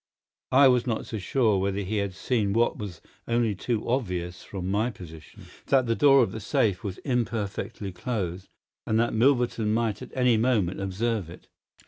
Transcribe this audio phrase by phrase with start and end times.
[0.51, 4.89] I was not sure whether he had seen what was only too obvious from my
[4.89, 8.49] position, that the door of the safe was imperfectly closed,
[8.87, 11.49] and that Milverton might at any moment observe it.